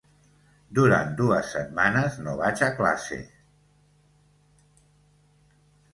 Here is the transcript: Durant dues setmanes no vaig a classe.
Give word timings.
Durant 0.79 1.11
dues 1.19 1.51
setmanes 1.57 2.17
no 2.29 2.35
vaig 2.41 2.65
a 2.69 2.71
classe. 2.81 3.21